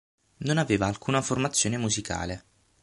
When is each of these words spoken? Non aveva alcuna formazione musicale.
Non 0.37 0.57
aveva 0.57 0.87
alcuna 0.87 1.21
formazione 1.21 1.77
musicale. 1.77 2.43